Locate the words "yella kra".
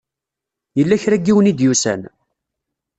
0.77-1.17